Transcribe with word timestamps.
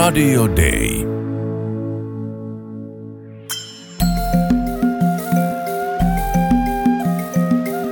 Radio 0.00 0.48
Day. 0.56 1.06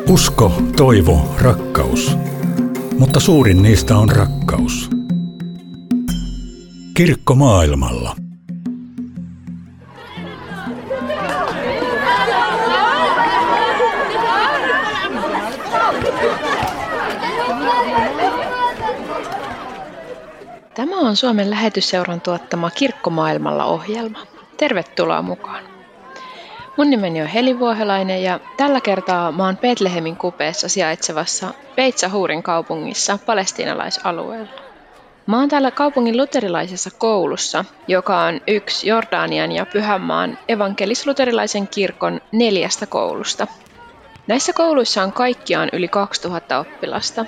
Usko, 0.08 0.62
toivo, 0.76 1.34
rakkaus. 1.40 2.16
Mutta 2.98 3.20
suurin 3.20 3.62
niistä 3.62 3.96
on 3.96 4.08
rakkaus. 4.08 4.90
Kirkko 6.94 7.34
maailmalla. 7.34 8.16
Tämä 20.78 20.98
on 20.98 21.16
Suomen 21.16 21.50
lähetysseuran 21.50 22.20
tuottama 22.20 22.70
Kirkkomaailmalla 22.70 23.64
ohjelma. 23.64 24.26
Tervetuloa 24.56 25.22
mukaan. 25.22 25.64
Mun 26.76 26.90
nimeni 26.90 27.22
on 27.22 27.26
Heli 27.26 27.58
Vuohelainen 27.58 28.22
ja 28.22 28.40
tällä 28.56 28.80
kertaa 28.80 29.32
mä 29.32 29.44
oon 29.44 29.56
Betlehemin 29.56 30.16
kupeessa 30.16 30.68
sijaitsevassa 30.68 31.54
Peitsahuurin 31.76 32.42
kaupungissa 32.42 33.18
palestiinalaisalueella. 33.26 34.62
Mä 35.26 35.38
oon 35.38 35.48
täällä 35.48 35.70
kaupungin 35.70 36.16
luterilaisessa 36.16 36.90
koulussa, 36.98 37.64
joka 37.88 38.22
on 38.22 38.40
yksi 38.48 38.88
Jordanian 38.88 39.52
ja 39.52 39.66
Pyhänmaan 39.66 40.38
evankelis-luterilaisen 40.48 41.68
kirkon 41.68 42.20
neljästä 42.32 42.86
koulusta. 42.86 43.46
Näissä 44.26 44.52
kouluissa 44.52 45.02
on 45.02 45.12
kaikkiaan 45.12 45.68
yli 45.72 45.88
2000 45.88 46.58
oppilasta, 46.58 47.26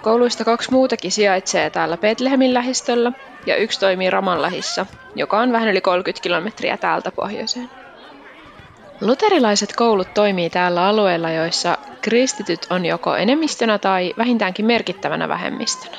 Kouluista 0.00 0.44
kaksi 0.44 0.70
muutakin 0.70 1.12
sijaitsee 1.12 1.70
täällä 1.70 1.98
Betlehemin 1.98 2.54
lähistöllä 2.54 3.12
ja 3.46 3.56
yksi 3.56 3.80
toimii 3.80 4.10
Ramallahissa, 4.10 4.86
joka 5.14 5.40
on 5.40 5.52
vähän 5.52 5.68
yli 5.68 5.80
30 5.80 6.22
kilometriä 6.22 6.76
täältä 6.76 7.10
pohjoiseen. 7.10 7.70
Luterilaiset 9.00 9.72
koulut 9.76 10.14
toimii 10.14 10.50
täällä 10.50 10.86
alueilla, 10.86 11.30
joissa 11.30 11.78
kristityt 12.00 12.66
on 12.70 12.86
joko 12.86 13.16
enemmistönä 13.16 13.78
tai 13.78 14.14
vähintäänkin 14.18 14.66
merkittävänä 14.66 15.28
vähemmistönä. 15.28 15.98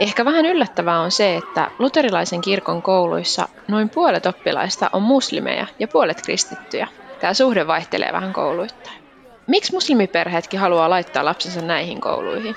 Ehkä 0.00 0.24
vähän 0.24 0.46
yllättävää 0.46 1.00
on 1.00 1.10
se, 1.10 1.36
että 1.36 1.70
luterilaisen 1.78 2.40
kirkon 2.40 2.82
kouluissa 2.82 3.48
noin 3.68 3.90
puolet 3.90 4.26
oppilaista 4.26 4.90
on 4.92 5.02
muslimeja 5.02 5.66
ja 5.78 5.88
puolet 5.88 6.22
kristittyjä. 6.24 6.88
Tämä 7.18 7.34
suhde 7.34 7.66
vaihtelee 7.66 8.12
vähän 8.12 8.32
kouluittain. 8.32 8.98
Miksi 9.46 9.72
muslimiperheetkin 9.72 10.60
haluaa 10.60 10.90
laittaa 10.90 11.24
lapsensa 11.24 11.60
näihin 11.60 12.00
kouluihin? 12.00 12.56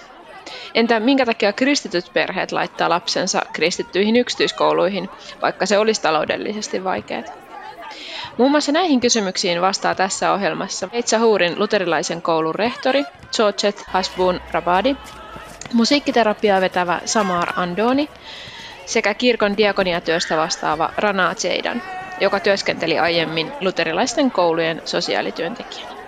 Entä 0.74 1.00
minkä 1.00 1.26
takia 1.26 1.54
kristityt 1.54 2.14
perheet 2.14 2.52
laittaa 2.52 2.90
lapsensa 2.90 3.42
kristittyihin 3.54 4.16
yksityiskouluihin, 4.16 5.10
vaikka 5.42 5.66
se 5.66 5.78
olisi 5.78 6.02
taloudellisesti 6.02 6.84
vaikeaa? 6.84 7.24
Muun 8.38 8.52
muassa 8.52 8.72
näihin 8.72 9.00
kysymyksiin 9.00 9.62
vastaa 9.62 9.96
tässä 9.96 10.34
ohjelmassa 10.34 10.90
Eitsahuurin 10.92 11.60
luterilaisen 11.60 12.22
koulun 12.22 12.56
rehtori 12.56 13.04
Chochet 13.32 13.84
Hasbun 13.88 14.42
Rabadi, 14.52 14.96
musiikkiterapiaa 15.74 16.62
vetävä 16.62 17.02
Samar 17.06 17.54
Andoni 17.56 18.10
sekä 18.86 19.14
kirkon 19.14 19.58
diakoniatyöstä 19.58 20.38
vastaava 20.38 20.90
Rana 20.98 21.36
Zeidan, 21.36 21.82
joka 22.22 22.40
työskenteli 22.40 23.00
aiemmin 23.00 23.52
luterilaisten 23.62 24.32
koulujen 24.32 24.82
sosiaalityöntekijänä. 24.86 25.99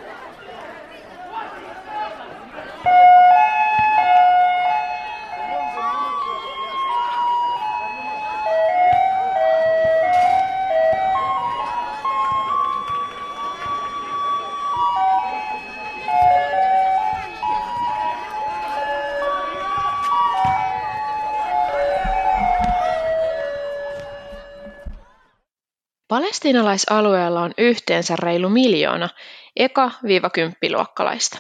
Palestiinalaisalueella 26.52 27.42
on 27.42 27.52
yhteensä 27.58 28.16
reilu 28.16 28.50
miljoona 28.50 29.10
eka-kymppiluokkalaista. 29.56 31.38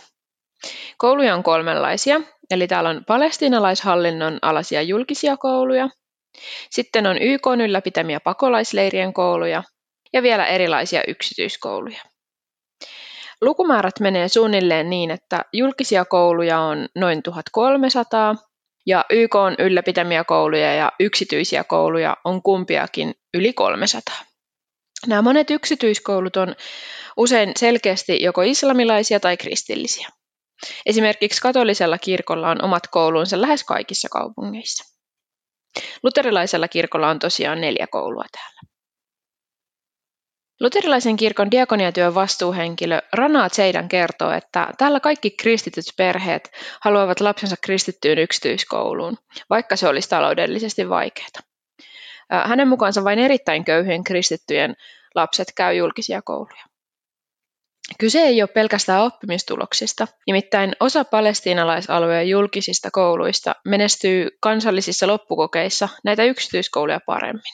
Kouluja 0.97 1.35
on 1.35 1.44
kolmenlaisia, 1.44 2.22
eli 2.51 2.67
täällä 2.67 2.89
on 2.89 3.03
palestiinalaishallinnon 3.07 4.39
alaisia 4.41 4.81
julkisia 4.81 5.38
kouluja, 5.38 5.89
sitten 6.69 7.07
on 7.07 7.17
YK 7.21 7.47
ylläpitämiä 7.63 8.19
pakolaisleirien 8.19 9.13
kouluja 9.13 9.63
ja 10.13 10.23
vielä 10.23 10.45
erilaisia 10.45 11.01
yksityiskouluja. 11.07 12.01
Lukumäärät 13.41 14.00
menee 14.00 14.27
suunnilleen 14.27 14.89
niin, 14.89 15.11
että 15.11 15.45
julkisia 15.53 16.05
kouluja 16.05 16.59
on 16.59 16.89
noin 16.95 17.23
1300 17.23 18.35
ja 18.85 19.05
YK 19.09 19.35
on 19.35 19.55
ylläpitämiä 19.59 20.23
kouluja 20.23 20.73
ja 20.73 20.91
yksityisiä 21.00 21.63
kouluja 21.63 22.17
on 22.25 22.41
kumpiakin 22.41 23.13
yli 23.33 23.53
300. 23.53 24.31
Nämä 25.07 25.22
monet 25.22 25.51
yksityiskoulut 25.51 26.38
on 26.38 26.56
usein 27.17 27.51
selkeästi 27.56 28.23
joko 28.23 28.41
islamilaisia 28.41 29.19
tai 29.19 29.38
kristillisiä. 29.38 30.07
Esimerkiksi 30.85 31.41
katolisella 31.41 31.97
kirkolla 31.97 32.50
on 32.50 32.63
omat 32.63 32.88
koulunsa 32.88 33.41
lähes 33.41 33.63
kaikissa 33.63 34.09
kaupungeissa. 34.09 34.84
Luterilaisella 36.03 36.67
kirkolla 36.67 37.09
on 37.09 37.19
tosiaan 37.19 37.62
neljä 37.62 37.88
koulua 37.91 38.25
täällä. 38.31 38.62
Luterilaisen 40.59 41.18
kirkon 41.18 41.51
diakoniatyön 41.51 42.16
vastuuhenkilö 42.16 43.01
Rana 43.13 43.50
Zeidan 43.50 43.89
kertoo, 43.89 44.31
että 44.31 44.73
täällä 44.78 45.00
kaikki 45.00 45.31
kristityt 45.31 45.85
perheet 45.97 46.51
haluavat 46.81 47.19
lapsensa 47.19 47.56
kristittyyn 47.62 48.18
yksityiskouluun, 48.18 49.18
vaikka 49.50 49.75
se 49.75 49.88
olisi 49.88 50.09
taloudellisesti 50.09 50.89
vaikeaa. 50.89 51.50
Hänen 52.31 52.68
mukaansa 52.68 53.03
vain 53.03 53.19
erittäin 53.19 53.66
köyhien 53.66 54.03
kristittyjen 54.03 54.75
lapset 55.16 55.47
käy 55.56 55.74
julkisia 55.74 56.22
kouluja. 56.22 56.64
Kyse 58.00 58.22
ei 58.22 58.42
ole 58.42 58.50
pelkästään 58.53 59.03
oppimistuloksista, 59.03 60.08
nimittäin 60.28 60.75
osa 60.80 61.03
palestiinalaisalueen 61.06 62.30
julkisista 62.30 62.92
kouluista 62.92 63.56
menestyy 63.66 64.28
kansallisissa 64.42 65.08
loppukokeissa 65.08 65.90
näitä 66.03 66.24
yksityiskouluja 66.24 67.00
paremmin. 67.06 67.53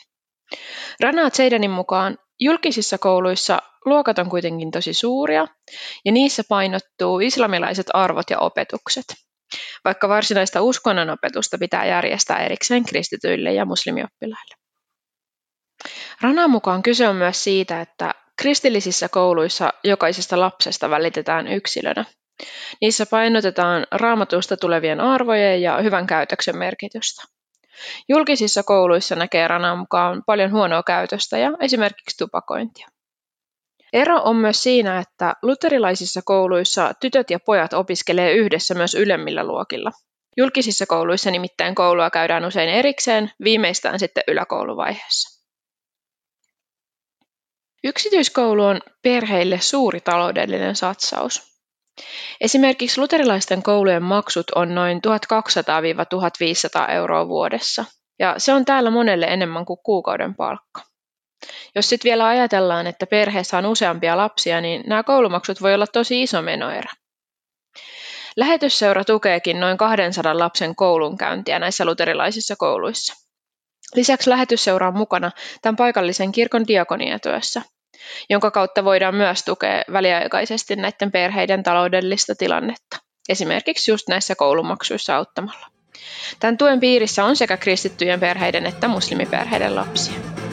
Rana 0.99 1.29
Zeidanin 1.29 1.71
mukaan 1.71 2.17
julkisissa 2.39 2.97
kouluissa 2.97 3.61
luokat 3.85 4.19
on 4.19 4.29
kuitenkin 4.29 4.71
tosi 4.71 4.93
suuria 4.93 5.47
ja 6.05 6.11
niissä 6.11 6.43
painottuu 6.49 7.19
islamilaiset 7.19 7.87
arvot 7.93 8.29
ja 8.29 8.39
opetukset, 8.39 9.05
vaikka 9.85 10.09
varsinaista 10.09 10.61
uskonnonopetusta 10.61 11.57
pitää 11.57 11.85
järjestää 11.85 12.45
erikseen 12.45 12.83
kristityille 12.85 13.53
ja 13.53 13.65
muslimioppilaille. 13.65 14.66
Ranan 16.21 16.49
mukaan 16.49 16.83
kyse 16.83 17.07
on 17.07 17.15
myös 17.15 17.43
siitä, 17.43 17.81
että 17.81 18.15
kristillisissä 18.37 19.09
kouluissa 19.09 19.73
jokaisesta 19.83 20.39
lapsesta 20.39 20.89
välitetään 20.89 21.47
yksilönä. 21.47 22.05
Niissä 22.81 23.05
painotetaan 23.05 23.87
raamatusta 23.91 24.57
tulevien 24.57 24.99
arvojen 24.99 25.61
ja 25.61 25.81
hyvän 25.81 26.07
käytöksen 26.07 26.57
merkitystä. 26.57 27.23
Julkisissa 28.09 28.63
kouluissa 28.63 29.15
näkee 29.15 29.47
Ranan 29.47 29.77
mukaan 29.77 30.23
paljon 30.25 30.51
huonoa 30.51 30.83
käytöstä 30.83 31.37
ja 31.37 31.51
esimerkiksi 31.59 32.17
tupakointia. 32.17 32.87
Ero 33.93 34.21
on 34.23 34.35
myös 34.35 34.63
siinä, 34.63 34.99
että 34.99 35.33
luterilaisissa 35.41 36.21
kouluissa 36.25 36.93
tytöt 37.01 37.29
ja 37.29 37.39
pojat 37.39 37.73
opiskelee 37.73 38.33
yhdessä 38.33 38.73
myös 38.73 38.95
ylemmillä 38.95 39.43
luokilla. 39.43 39.91
Julkisissa 40.37 40.85
kouluissa 40.85 41.31
nimittäin 41.31 41.75
koulua 41.75 42.09
käydään 42.09 42.45
usein 42.45 42.69
erikseen, 42.69 43.31
viimeistään 43.43 43.99
sitten 43.99 44.23
yläkouluvaiheessa. 44.27 45.36
Yksityiskoulu 47.87 48.65
on 48.65 48.81
perheille 49.01 49.59
suuri 49.61 50.01
taloudellinen 50.01 50.75
satsaus. 50.75 51.41
Esimerkiksi 52.41 53.01
luterilaisten 53.01 53.63
koulujen 53.63 54.03
maksut 54.03 54.51
on 54.55 54.75
noin 54.75 55.01
1200-1500 56.87 56.91
euroa 56.91 57.27
vuodessa, 57.27 57.85
ja 58.19 58.35
se 58.37 58.53
on 58.53 58.65
täällä 58.65 58.89
monelle 58.89 59.25
enemmän 59.25 59.65
kuin 59.65 59.79
kuukauden 59.83 60.35
palkka. 60.35 60.81
Jos 61.75 61.89
sitten 61.89 62.09
vielä 62.09 62.27
ajatellaan, 62.27 62.87
että 62.87 63.05
perheessä 63.05 63.57
on 63.57 63.65
useampia 63.65 64.17
lapsia, 64.17 64.61
niin 64.61 64.83
nämä 64.87 65.03
koulumaksut 65.03 65.61
voi 65.61 65.73
olla 65.73 65.87
tosi 65.87 66.23
iso 66.23 66.41
menoerä. 66.41 66.89
Lähetysseura 68.37 69.03
tukeekin 69.03 69.59
noin 69.59 69.77
200 69.77 70.39
lapsen 70.39 70.75
koulunkäyntiä 70.75 71.59
näissä 71.59 71.85
luterilaisissa 71.85 72.55
kouluissa. 72.55 73.13
Lisäksi 73.95 74.29
lähetysseura 74.29 74.87
on 74.87 74.97
mukana 74.97 75.31
tämän 75.61 75.75
paikallisen 75.75 76.31
kirkon 76.31 76.67
diakoniatyössä, 76.67 77.61
jonka 78.29 78.51
kautta 78.51 78.83
voidaan 78.83 79.15
myös 79.15 79.43
tukea 79.45 79.83
väliaikaisesti 79.91 80.75
näiden 80.75 81.11
perheiden 81.11 81.63
taloudellista 81.63 82.35
tilannetta, 82.35 82.97
esimerkiksi 83.29 83.91
just 83.91 84.07
näissä 84.07 84.35
koulumaksuissa 84.35 85.15
auttamalla. 85.15 85.67
Tämän 86.39 86.57
tuen 86.57 86.79
piirissä 86.79 87.25
on 87.25 87.35
sekä 87.35 87.57
kristittyjen 87.57 88.19
perheiden 88.19 88.65
että 88.65 88.87
muslimiperheiden 88.87 89.75
lapsia. 89.75 90.46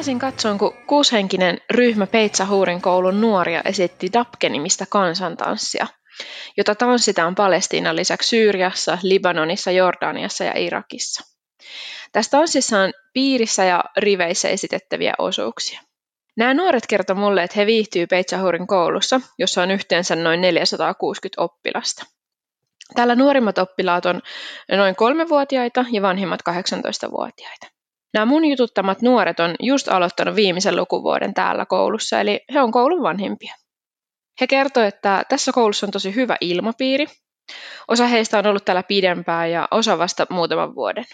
Pääsin 0.00 0.18
katsoin, 0.18 0.58
kun 0.58 0.74
kuushenkinen 0.86 1.58
ryhmä 1.70 2.06
Peitsahuurin 2.06 2.80
koulun 2.80 3.20
nuoria 3.20 3.62
esitti 3.64 4.12
Dapke-nimistä 4.12 4.86
kansantanssia, 4.90 5.86
jota 6.56 6.74
tanssitaan 6.74 7.34
Palestiinan 7.34 7.96
lisäksi 7.96 8.28
Syyriassa, 8.28 8.98
Libanonissa, 9.02 9.70
Jordaniassa 9.70 10.44
ja 10.44 10.52
Irakissa. 10.56 11.24
Tässä 12.12 12.30
tanssissa 12.30 12.78
on 12.78 12.92
piirissä 13.12 13.64
ja 13.64 13.84
riveissä 13.96 14.48
esitettäviä 14.48 15.14
osuuksia. 15.18 15.80
Nämä 16.36 16.54
nuoret 16.54 16.86
kertovat 16.86 17.20
mulle, 17.20 17.42
että 17.42 17.56
he 17.56 17.66
viihtyy 17.66 18.06
Peitsahuurin 18.06 18.66
koulussa, 18.66 19.20
jossa 19.38 19.62
on 19.62 19.70
yhteensä 19.70 20.16
noin 20.16 20.40
460 20.40 21.42
oppilasta. 21.42 22.06
Täällä 22.94 23.14
nuorimmat 23.14 23.58
oppilaat 23.58 24.06
on 24.06 24.22
noin 24.72 24.96
kolmevuotiaita 24.96 25.84
ja 25.92 26.02
vanhimmat 26.02 26.40
18-vuotiaita. 26.50 27.79
Nämä 28.14 28.26
mun 28.26 28.44
jututtamat 28.44 29.02
nuoret 29.02 29.40
on 29.40 29.54
just 29.60 29.88
aloittanut 29.88 30.36
viimeisen 30.36 30.76
lukuvuoden 30.76 31.34
täällä 31.34 31.66
koulussa, 31.66 32.20
eli 32.20 32.40
he 32.54 32.60
on 32.60 32.72
koulun 32.72 33.02
vanhimpia. 33.02 33.54
He 34.40 34.46
kertoivat, 34.46 34.94
että 34.94 35.24
tässä 35.28 35.52
koulussa 35.52 35.86
on 35.86 35.90
tosi 35.90 36.14
hyvä 36.14 36.36
ilmapiiri. 36.40 37.06
Osa 37.88 38.06
heistä 38.06 38.38
on 38.38 38.46
ollut 38.46 38.64
täällä 38.64 38.82
pidempään 38.82 39.50
ja 39.50 39.68
osa 39.70 39.98
vasta 39.98 40.26
muutaman 40.30 40.74
vuoden. 40.74 41.04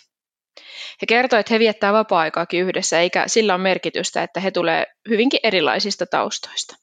He 1.03 1.07
kertoivat, 1.09 1.41
että 1.41 1.55
he 1.55 1.59
viettää 1.59 1.93
vapaa-aikaakin 1.93 2.63
yhdessä, 2.63 3.01
eikä 3.01 3.25
sillä 3.27 3.55
ole 3.55 3.63
merkitystä, 3.63 4.23
että 4.23 4.41
he 4.41 4.51
tulee 4.51 4.87
hyvinkin 5.09 5.41
erilaisista 5.43 6.07
taustoista. 6.07 6.77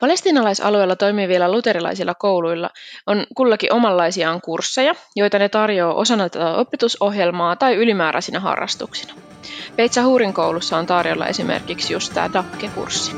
Palestiinalaisalueella 0.00 0.96
toimivilla 0.96 1.52
luterilaisilla 1.52 2.14
kouluilla 2.14 2.70
on 3.06 3.26
kullakin 3.36 3.72
omanlaisiaan 3.72 4.40
kursseja, 4.40 4.94
joita 5.16 5.38
ne 5.38 5.48
tarjoaa 5.48 5.94
osana 5.94 6.28
tätä 6.28 6.54
opetusohjelmaa 6.54 7.56
tai 7.56 7.74
ylimääräisinä 7.74 8.40
harrastuksina. 8.40 9.14
Peitsa 9.76 10.02
Huurin 10.02 10.34
koulussa 10.34 10.76
on 10.76 10.86
tarjolla 10.86 11.26
esimerkiksi 11.26 11.92
just 11.92 12.12
tämä 12.14 12.30
DAPKE-kurssi. 12.32 13.16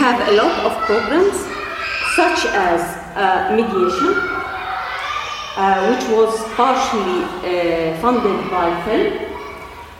Have 0.00 0.28
a 0.28 0.36
lot 0.36 0.64
of 0.64 0.86
programs, 0.86 1.36
such 2.16 2.46
as 2.54 2.80
uh, 3.16 3.50
mediation, 3.50 4.14
uh, 5.56 5.90
which 5.90 6.04
was 6.16 6.32
partially 6.56 7.22
uh, 7.22 8.00
funded 8.00 8.50
by 8.50 8.66
FEL. 8.84 9.12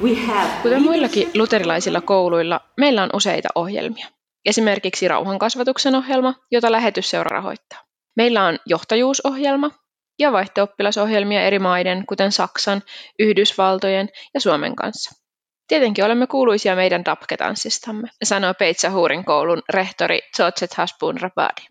We 0.02 0.14
have 0.26 0.48
Kuten 0.62 0.82
muillakin 0.82 1.30
luterilaisilla 1.34 2.00
kouluilla, 2.00 2.60
meillä 2.76 3.02
on 3.02 3.10
useita 3.12 3.48
ohjelmia. 3.54 4.06
Esimerkiksi 4.46 5.08
rauhankasvatuksen 5.08 5.94
ohjelma, 5.94 6.34
jota 6.50 6.72
lähetysseura 6.72 7.28
rahoittaa. 7.28 7.84
Meillä 8.16 8.44
on 8.44 8.58
johtajuusohjelma 8.66 9.70
ja 10.18 10.32
vaihtooppilasohjelmia 10.32 11.42
eri 11.42 11.58
maiden, 11.58 12.06
kuten 12.06 12.32
Saksan, 12.32 12.82
Yhdysvaltojen 13.18 14.08
ja 14.34 14.40
Suomen 14.40 14.76
kanssa. 14.76 15.27
Tietenkin 15.68 16.04
olemme 16.04 16.26
kuuluisia 16.26 16.76
meidän 16.76 17.04
dapketanssistamme, 17.04 18.08
sanoi 18.24 18.54
Peitsahuurin 18.58 19.24
koulun 19.24 19.62
rehtori 19.68 20.20
Zotset 20.36 20.74
Hasbun 20.74 21.20
Rabadi. 21.20 21.62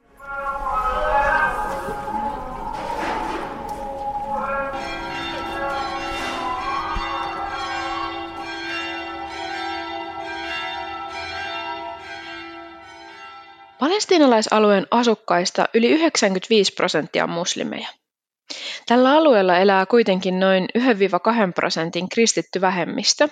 Palestiinalaisalueen 13.79 14.87
asukkaista 14.91 15.65
yli 15.73 15.89
95 15.89 16.73
prosenttia 16.73 17.23
on 17.23 17.29
muslimeja. 17.29 17.87
Tällä 18.85 19.11
alueella 19.11 19.57
elää 19.57 19.85
kuitenkin 19.85 20.39
noin 20.39 20.67
1-2 20.77 20.81
prosentin 21.55 22.09
kristitty 22.09 22.61
vähemmistö, 22.61 23.29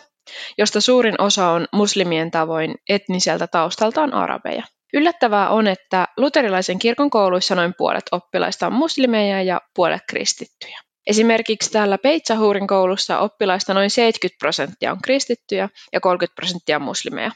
josta 0.57 0.81
suurin 0.81 1.22
osa 1.22 1.48
on 1.48 1.68
muslimien 1.74 2.31
tavoin 2.31 2.75
etniseltä 2.89 3.48
taustaltaan 3.48 4.13
arabeja. 4.13 4.63
Yllättävää 4.94 5.50
on, 5.50 5.68
että 5.68 6.07
luterilaisen 6.18 6.80
kirkon 6.80 7.10
kouluissa 7.10 7.56
noin 7.56 7.74
puolet 7.77 8.06
oppilaista 8.12 8.68
on 8.68 8.74
muslimeja 8.74 9.44
ja 9.44 9.62
puolet 9.75 10.01
kristittyjä. 10.10 10.80
Esimerkiksi 11.07 11.72
täällä 11.72 11.98
Peitsahuurin 11.98 12.68
koulussa 12.68 13.19
oppilaista 13.19 13.74
noin 13.74 13.89
70 13.89 14.39
prosenttia 14.39 14.92
on 14.92 15.01
kristittyjä 15.01 15.69
ja 15.94 16.01
30 16.01 16.36
prosenttia 16.36 16.80
muslimeja. 16.80 17.31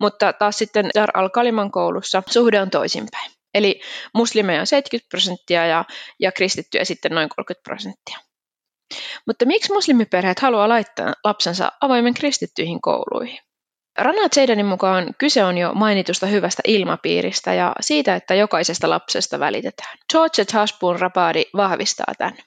Mutta 0.00 0.32
taas 0.32 0.58
sitten 0.58 0.90
Dar 0.94 1.10
al-Kaliman 1.14 1.70
koulussa 1.70 2.22
suhde 2.30 2.60
on 2.60 2.70
toisinpäin. 2.70 3.30
Eli 3.54 3.80
muslimeja 4.14 4.60
on 4.60 4.66
70 4.66 5.08
prosenttia 5.10 5.66
ja, 5.66 5.84
ja 6.20 6.32
kristittyjä 6.32 6.84
sitten 6.84 7.12
noin 7.12 7.28
30 7.28 7.62
prosenttia. 7.64 8.18
Mutta 9.26 9.46
miksi 9.46 9.72
muslimiperheet 9.72 10.40
haluaa 10.40 10.68
laittaa 10.68 11.12
lapsensa 11.24 11.72
avoimen 11.80 12.14
kristittyihin 12.14 12.80
kouluihin? 12.80 13.38
Rana 13.98 14.28
Zeidanin 14.34 14.66
mukaan 14.66 15.14
kyse 15.18 15.44
on 15.44 15.58
jo 15.58 15.72
mainitusta 15.74 16.26
hyvästä 16.26 16.62
ilmapiiristä 16.66 17.54
ja 17.54 17.72
siitä, 17.80 18.14
että 18.14 18.34
jokaisesta 18.34 18.90
lapsesta 18.90 19.40
välitetään. 19.40 19.98
George 20.12 20.44
Hashbun 20.52 21.00
Rabadi 21.00 21.44
vahvistaa 21.56 22.12
tämän. 22.18 22.38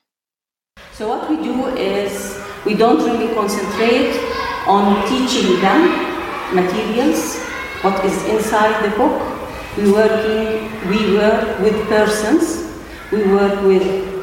So 0.98 1.06
what 1.06 1.30
we 1.30 1.38
do 1.38 1.68
is 1.76 2.38
we 2.66 2.74
don't 2.74 3.06
really 3.06 3.36
concentrate 3.36 4.20
on 4.68 4.96
teaching 4.96 5.60
them 5.60 6.08
materials, 6.54 7.42
what 7.84 8.06
is 8.06 8.26
inside 8.26 8.74
the 8.82 8.90
book. 8.98 9.38
We 9.78 9.92
working, 9.92 10.72
we 10.90 11.18
work 11.18 11.60
with 11.60 11.90
persons, 11.90 12.66
we 13.12 13.24
work 13.24 13.62
with 13.62 14.17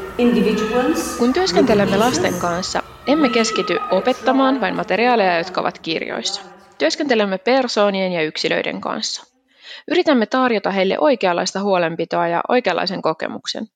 kun 1.17 1.33
työskentelemme 1.33 1.97
lasten 1.97 2.33
kanssa, 2.33 2.83
emme 3.07 3.29
keskity 3.29 3.79
opettamaan 3.91 4.61
vain 4.61 4.75
materiaaleja, 4.75 5.37
jotka 5.37 5.61
ovat 5.61 5.79
kirjoissa. 5.79 6.41
Työskentelemme 6.77 7.37
persoonien 7.37 8.11
ja 8.11 8.21
yksilöiden 8.23 8.81
kanssa. 8.81 9.23
Yritämme 9.91 10.25
tarjota 10.25 10.71
heille 10.71 10.99
oikeanlaista 10.99 11.59
huolenpitoa 11.59 12.27
ja 12.27 12.41
oikeanlaisen 12.49 13.01
kokemuksen. 13.01 13.67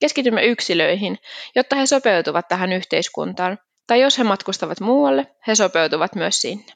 Keskitymme 0.00 0.44
yksilöihin, 0.44 1.18
jotta 1.56 1.76
he 1.76 1.86
sopeutuvat 1.86 2.48
tähän 2.48 2.72
yhteiskuntaan, 2.72 3.58
tai 3.86 4.00
jos 4.00 4.18
he 4.18 4.24
matkustavat 4.24 4.80
muualle, 4.80 5.26
he 5.46 5.54
sopeutuvat 5.54 6.14
myös 6.14 6.40
sinne. 6.40 6.72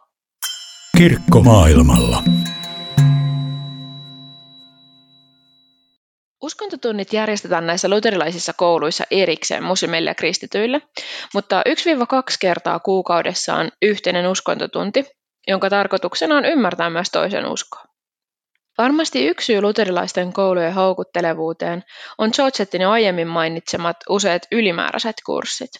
Kirkko 0.99 1.41
maailmalla. 1.41 2.23
Uskontotunnit 6.91 7.13
järjestetään 7.13 7.67
näissä 7.67 7.89
luterilaisissa 7.89 8.53
kouluissa 8.53 9.05
erikseen 9.11 9.63
muslimeille 9.63 10.11
ja 10.11 10.15
kristityille, 10.15 10.81
mutta 11.35 11.63
1-2 11.69 11.73
kertaa 12.41 12.79
kuukaudessa 12.79 13.55
on 13.55 13.71
yhteinen 13.83 14.27
uskontotunti, 14.27 15.05
jonka 15.49 15.71
tarkoituksena 15.71 16.37
on 16.37 16.45
ymmärtää 16.45 16.91
myös 16.91 17.11
toisen 17.11 17.47
uskoa. 17.47 17.85
Varmasti 18.79 19.27
yksi 19.27 19.47
syy 19.47 19.61
luterilaisten 19.61 20.33
koulujen 20.33 20.75
houkuttelevuuteen 20.75 21.83
on 22.19 22.31
Georgettin 22.37 22.81
jo 22.81 22.91
aiemmin 22.91 23.29
mainitsemat 23.29 23.97
useat 24.09 24.43
ylimääräiset 24.53 25.17
kurssit. 25.27 25.71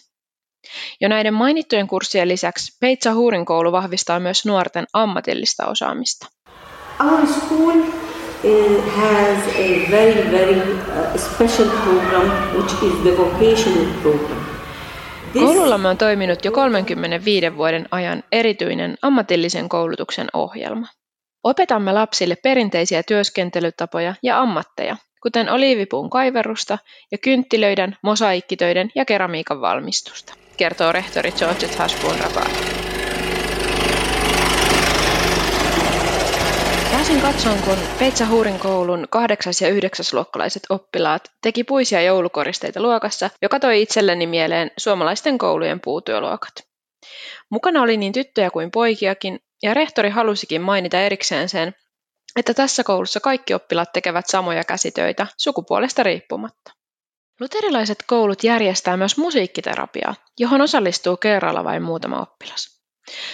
Jo 1.01 1.09
näiden 1.09 1.33
mainittujen 1.33 1.87
kurssien 1.87 2.27
lisäksi 2.27 2.77
Peitsa 2.81 3.13
Huurin 3.13 3.45
koulu 3.45 3.71
vahvistaa 3.71 4.19
myös 4.19 4.45
nuorten 4.45 4.85
ammatillista 4.93 5.65
osaamista. 5.67 6.27
Our 6.99 7.27
school 7.27 8.10
has 8.95 9.47
a 9.55 9.91
very, 9.91 10.31
very 10.31 10.55
uh, 10.55 11.17
special 11.17 11.69
program, 11.69 12.57
which 12.57 12.73
is 12.83 12.93
the 13.03 13.17
vocational 13.17 13.85
program. 14.01 14.45
Koulullamme 15.33 15.89
on 15.89 15.97
toiminut 15.97 16.45
jo 16.45 16.51
35 16.51 17.57
vuoden 17.57 17.87
ajan 17.91 18.23
erityinen 18.31 18.97
ammatillisen 19.01 19.69
koulutuksen 19.69 20.27
ohjelma. 20.33 20.87
Opetamme 21.43 21.93
lapsille 21.93 22.35
perinteisiä 22.35 23.03
työskentelytapoja 23.03 24.15
ja 24.23 24.41
ammatteja, 24.41 24.97
kuten 25.21 25.49
oliivipuun 25.49 26.09
kaiverusta 26.09 26.77
ja 27.11 27.17
kynttilöiden, 27.17 27.97
mosaikkitöiden 28.03 28.91
ja 28.95 29.05
keramiikan 29.05 29.61
valmistusta, 29.61 30.33
kertoo 30.57 30.91
rehtori 30.91 31.31
George 31.31 31.67
Hasbun 31.77 32.15
Rabat. 32.19 32.90
Katsomaan, 37.31 37.61
kun 37.61 37.87
Peitsahuurin 37.97 38.59
koulun 38.59 39.07
8- 39.15 39.19
ja 39.61 39.69
9-luokkalaiset 39.69 40.63
oppilaat 40.69 41.31
teki 41.41 41.63
puisia 41.63 42.01
joulukoristeita 42.01 42.81
luokassa, 42.81 43.29
joka 43.41 43.59
toi 43.59 43.81
itselleni 43.81 44.27
mieleen 44.27 44.71
suomalaisten 44.77 45.37
koulujen 45.37 45.79
puutyöluokat. 45.79 46.51
Mukana 47.49 47.81
oli 47.81 47.97
niin 47.97 48.13
tyttöjä 48.13 48.49
kuin 48.51 48.71
poikiakin, 48.71 49.39
ja 49.63 49.73
rehtori 49.73 50.09
halusikin 50.09 50.61
mainita 50.61 50.99
erikseen 50.99 51.49
sen, 51.49 51.75
että 52.35 52.53
tässä 52.53 52.83
koulussa 52.83 53.19
kaikki 53.19 53.53
oppilaat 53.53 53.91
tekevät 53.93 54.27
samoja 54.27 54.63
käsitöitä 54.63 55.27
sukupuolesta 55.37 56.03
riippumatta. 56.03 56.71
Luterilaiset 57.39 58.03
koulut 58.07 58.43
järjestää 58.43 58.97
myös 58.97 59.17
musiikkiterapiaa, 59.17 60.15
johon 60.39 60.61
osallistuu 60.61 61.17
kerralla 61.17 61.63
vain 61.63 61.83
muutama 61.83 62.21
oppilas. 62.21 62.80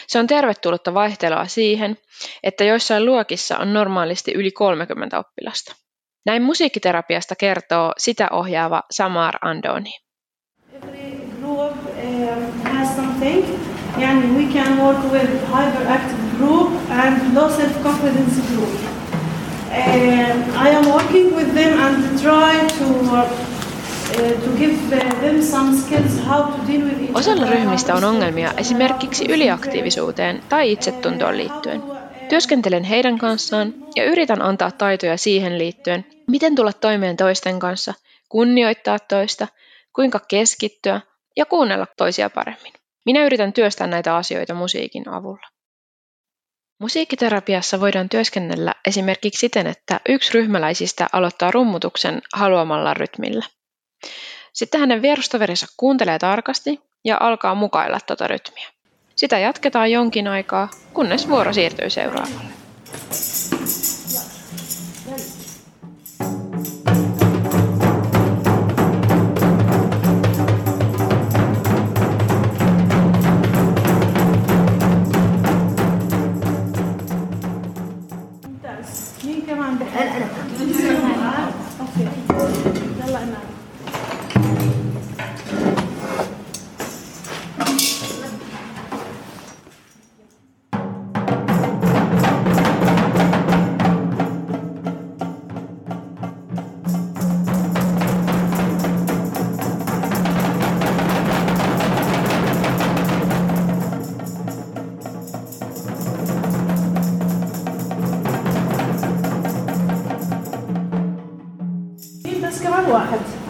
Se 0.07 0.19
on 0.19 0.27
tervetullutta 0.27 0.93
vaihtelua 0.93 1.45
siihen, 1.45 1.97
että 2.43 2.63
joissain 2.63 3.05
luokissa 3.05 3.57
on 3.57 3.73
normaalisti 3.73 4.33
yli 4.33 4.51
30 4.51 5.19
oppilasta. 5.19 5.75
Näin 6.25 6.43
musiikkiterapiasta 6.43 7.35
kertoo 7.35 7.93
sitä 7.97 8.27
ohjaava 8.31 8.83
Samar 8.91 9.35
Andoni. 9.41 9.91
Something. 12.95 13.45
Yani 13.97 14.27
we 14.27 14.53
can 14.53 14.77
work 14.77 15.11
with 15.11 15.29
hyperactive 15.47 16.37
group 16.37 16.71
and 16.89 17.35
low 17.35 17.49
self-confidence 17.49 18.41
group. 18.53 18.69
Um, 19.71 20.65
I 20.65 20.69
am 20.69 20.85
working 20.87 21.35
with 21.35 21.53
them 21.53 21.79
and 21.79 22.19
try 22.19 22.67
to 22.79 22.87
Osalla 27.13 27.45
ryhmistä 27.45 27.95
on 27.95 28.03
ongelmia 28.03 28.53
esimerkiksi 28.57 29.25
yliaktiivisuuteen 29.31 30.43
tai 30.49 30.71
itsetuntoon 30.71 31.37
liittyen. 31.37 31.83
Työskentelen 32.29 32.83
heidän 32.83 33.17
kanssaan 33.17 33.73
ja 33.95 34.03
yritän 34.03 34.41
antaa 34.41 34.71
taitoja 34.71 35.17
siihen 35.17 35.57
liittyen, 35.57 36.05
miten 36.27 36.55
tulla 36.55 36.73
toimeen 36.73 37.17
toisten 37.17 37.59
kanssa, 37.59 37.93
kunnioittaa 38.29 38.99
toista, 38.99 39.47
kuinka 39.95 40.19
keskittyä 40.27 41.01
ja 41.37 41.45
kuunnella 41.45 41.87
toisia 41.97 42.29
paremmin. 42.29 42.73
Minä 43.05 43.25
yritän 43.25 43.53
työstää 43.53 43.87
näitä 43.87 44.15
asioita 44.15 44.53
musiikin 44.53 45.09
avulla. 45.09 45.47
Musiikkiterapiassa 46.79 47.79
voidaan 47.79 48.09
työskennellä 48.09 48.73
esimerkiksi 48.87 49.39
siten, 49.39 49.67
että 49.67 49.99
yksi 50.09 50.33
ryhmäläisistä 50.33 51.07
aloittaa 51.13 51.51
rummutuksen 51.51 52.21
haluamalla 52.33 52.93
rytmillä. 52.93 53.45
Sitten 54.53 54.79
hänen 54.79 55.01
vierustoverinsa 55.01 55.65
kuuntelee 55.77 56.19
tarkasti 56.19 56.81
ja 57.05 57.17
alkaa 57.19 57.55
mukailla 57.55 57.99
tuota 58.07 58.27
rytmiä. 58.27 58.67
Sitä 59.15 59.39
jatketaan 59.39 59.91
jonkin 59.91 60.27
aikaa, 60.27 60.69
kunnes 60.93 61.29
vuoro 61.29 61.53
siirtyy 61.53 61.89
seuraavalle. 61.89 62.53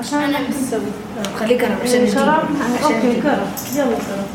عشان 0.08 0.20
أنا 0.20 0.40
نسوي 0.50 0.80
خليك 1.40 1.64
أنا 1.64 1.76
عشان. 1.84 2.08
كرم 2.08 2.48
عشان 2.84 2.96
أوكي. 2.96 3.22
كرم 3.22 3.48
يلا 3.76 3.86
كرم 3.86 4.28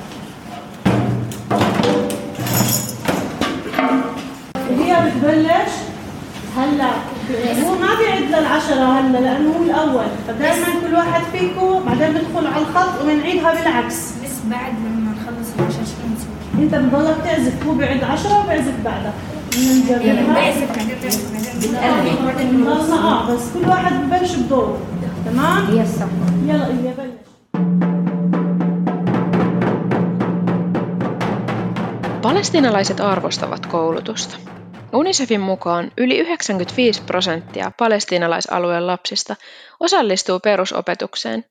هي 4.79 4.97
بتبلش 5.11 5.73
هلا. 6.57 6.91
هو 7.65 7.75
ما 7.75 7.95
بيعد 7.99 8.23
للعشرة 8.23 9.01
هلا 9.01 9.19
لأنه 9.19 9.51
هو 9.51 9.63
الأول. 9.65 10.05
فدائما 10.29 10.67
كل 10.87 10.95
واحد 10.95 11.23
فيكم 11.33 11.85
بعدين 11.87 12.09
بدخل 12.09 12.47
على 12.47 12.65
الخط 12.65 13.03
وبنعيدها 13.03 13.55
بالعكس. 13.55 13.97
بس 13.97 14.31
بعد 14.51 14.73
لما 14.73 15.11
نخلص 15.11 15.49
العشاء 15.59 15.85
شو 15.85 16.03
نسوي؟ 16.15 16.65
أنت 16.65 16.75
بتضلك 16.75 17.17
تعزف. 17.25 17.67
هو 17.67 17.75
بيعد 17.75 18.05
عشرة 18.05 18.45
وبيعزف 18.45 18.75
بعدها. 18.85 19.13
بدنا 19.53 19.91
يعني 19.91 20.21
نجربها 20.21 20.35
بعزف 20.35 20.69
بعدين. 22.27 22.65
خلصنا 22.67 22.97
آه 22.97 23.35
بس 23.35 23.41
كل 23.55 23.69
واحد 23.69 23.93
ببلش 23.93 24.35
بدوره 24.35 24.79
تمام؟ 25.26 25.66
هي 25.66 25.82
الصح 25.82 26.08
يلا 26.46 26.68
إيليا 26.68 26.94
بلش 26.98 27.28
Palestiinalaiset 32.22 33.02
arvostavat 33.02 33.66
koulutusta. 33.66 34.38
UNICEFin 34.94 35.42
mukaan 35.42 35.92
yli 35.98 36.18
95 36.18 37.02
prosenttia 37.02 37.72
palestiinalaisalueen 37.80 38.88
lapsista 38.88 39.36
osallistuu 39.80 40.40
perusopetukseen, 40.40 41.46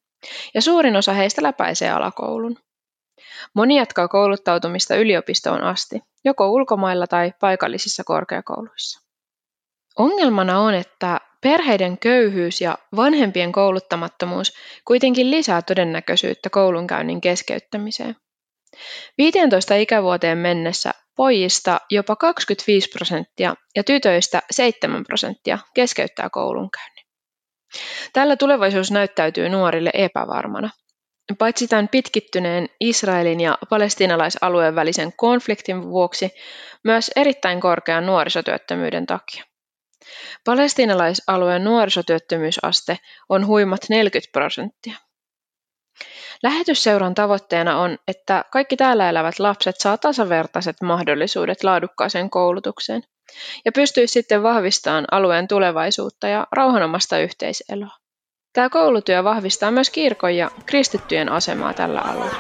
ja 0.55 0.63
suurin 0.63 0.97
osa 0.97 1.13
heistä 1.13 1.43
läpäisee 1.43 1.91
alakoulun. 1.91 2.57
Moni 3.55 3.77
jatkaa 3.77 4.09
kouluttautumista 4.09 4.97
yliopistoon 4.97 5.63
asti, 5.63 6.01
joko 6.25 6.51
ulkomailla 6.51 7.07
tai 7.07 7.33
paikallisissa 7.41 8.05
korkeakouluissa. 8.05 9.01
Ongelmana 9.99 10.61
on, 10.61 10.75
että 10.75 11.21
perheiden 11.42 11.98
köyhyys 11.98 12.62
ja 12.62 12.78
vanhempien 12.96 13.52
kouluttamattomuus 13.52 14.54
kuitenkin 14.88 15.32
lisää 15.32 15.62
todennäköisyyttä 15.62 16.50
koulunkäynnin 16.50 17.22
keskeyttämiseen. 17.22 18.16
15 19.18 19.76
ikävuoteen 19.76 20.38
mennessä 20.38 20.92
pojista 21.16 21.80
jopa 21.90 22.16
25 22.16 22.90
prosenttia 22.90 23.56
ja 23.76 23.84
tytöistä 23.84 24.42
7 24.52 25.04
prosenttia 25.04 25.60
keskeyttää 25.76 26.30
koulunkäynnin. 26.30 27.06
Tällä 28.14 28.36
tulevaisuus 28.36 28.92
näyttäytyy 28.92 29.50
nuorille 29.50 29.90
epävarmana. 29.94 30.70
Paitsi 31.38 31.68
tämän 31.68 31.88
pitkittyneen 31.88 32.70
Israelin 32.80 33.40
ja 33.40 33.58
palestiinalaisalueen 33.70 34.76
välisen 34.76 35.14
konfliktin 35.18 35.84
vuoksi, 35.84 36.30
myös 36.84 37.12
erittäin 37.16 37.62
korkean 37.62 38.06
nuorisotyöttömyyden 38.06 39.06
takia. 39.06 39.51
Palestiinalaisalueen 40.46 41.64
nuorisotyöttömyysaste 41.64 43.00
on 43.30 43.48
huimat 43.48 43.82
40 43.90 44.32
prosenttia. 44.32 44.96
Lähetysseuran 46.44 47.16
tavoitteena 47.16 47.80
on, 47.80 47.98
että 48.08 48.46
kaikki 48.52 48.78
täällä 48.78 49.10
elävät 49.10 49.40
lapset 49.40 49.76
saa 49.80 49.98
tasavertaiset 49.98 50.76
mahdollisuudet 50.82 51.64
laadukkaaseen 51.64 52.30
koulutukseen 52.30 53.04
ja 53.66 53.72
pystyisi 53.72 54.14
sitten 54.14 54.44
vahvistamaan 54.44 55.06
alueen 55.12 55.48
tulevaisuutta 55.48 56.28
ja 56.28 56.48
rauhanomasta 56.52 57.20
yhteiseloa. 57.20 57.98
Tämä 58.54 58.70
koulutyö 58.70 59.24
vahvistaa 59.24 59.72
myös 59.72 59.90
kirkon 59.90 60.36
ja 60.36 60.52
kristittyjen 60.66 61.30
asemaa 61.30 61.74
tällä 61.74 62.02
alueella. 62.02 62.36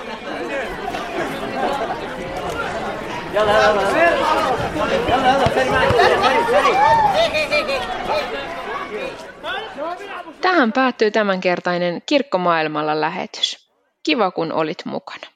Tähän 10.42 10.74
päättyy 10.74 11.12
tämänkertainen 11.12 12.02
Kirkkomaailmalla 12.06 13.02
lähetys. 13.02 13.72
Kiva 14.04 14.32
kun 14.32 14.52
olit 14.52 14.86
mukana. 14.86 15.28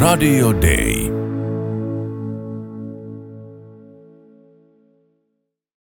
Radio 0.00 0.52
Day. 0.52 1.23